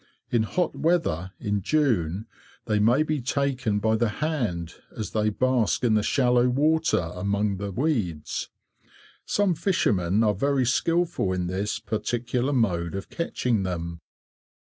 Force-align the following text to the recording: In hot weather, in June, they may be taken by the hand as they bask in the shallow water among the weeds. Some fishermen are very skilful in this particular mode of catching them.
In 0.31 0.41
hot 0.41 0.75
weather, 0.75 1.31
in 1.39 1.61
June, 1.61 2.25
they 2.65 2.79
may 2.79 3.03
be 3.03 3.21
taken 3.21 3.77
by 3.77 3.95
the 3.95 4.09
hand 4.09 4.73
as 4.97 5.11
they 5.11 5.29
bask 5.29 5.83
in 5.83 5.93
the 5.93 6.01
shallow 6.01 6.49
water 6.49 7.11
among 7.13 7.57
the 7.57 7.71
weeds. 7.71 8.49
Some 9.27 9.53
fishermen 9.53 10.23
are 10.23 10.33
very 10.33 10.65
skilful 10.65 11.33
in 11.33 11.45
this 11.45 11.77
particular 11.77 12.51
mode 12.51 12.95
of 12.95 13.11
catching 13.11 13.61
them. 13.61 14.01